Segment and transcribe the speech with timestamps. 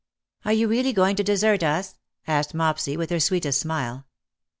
[0.45, 1.93] "Are you really going to desert us?"
[2.27, 4.07] asked Mopsy, with her sweetest smile.